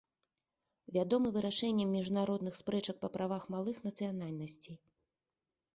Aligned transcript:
Вядомы 0.95 1.27
вырашэннем 1.35 1.91
міжнародных 1.97 2.53
спрэчак 2.61 2.95
па 3.05 3.09
правах 3.19 3.43
малых 3.59 3.77
нацыянальнасцей. 3.91 4.75